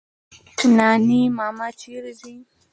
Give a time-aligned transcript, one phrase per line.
[0.77, 2.33] نانی ماما چيري ځې؟